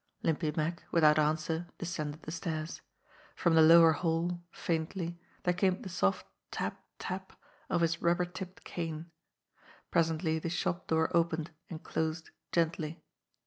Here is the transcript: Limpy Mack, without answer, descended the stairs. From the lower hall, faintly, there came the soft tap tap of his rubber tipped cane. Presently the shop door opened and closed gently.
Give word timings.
Limpy 0.23 0.51
Mack, 0.57 0.81
without 0.89 1.19
answer, 1.19 1.67
descended 1.77 2.23
the 2.23 2.31
stairs. 2.31 2.81
From 3.35 3.53
the 3.53 3.61
lower 3.61 3.91
hall, 3.91 4.41
faintly, 4.49 5.19
there 5.43 5.53
came 5.53 5.79
the 5.83 5.89
soft 5.89 6.25
tap 6.49 6.83
tap 6.97 7.33
of 7.69 7.81
his 7.81 8.01
rubber 8.01 8.25
tipped 8.25 8.63
cane. 8.63 9.11
Presently 9.91 10.39
the 10.39 10.49
shop 10.49 10.87
door 10.87 11.15
opened 11.15 11.51
and 11.69 11.83
closed 11.83 12.31
gently. 12.51 13.03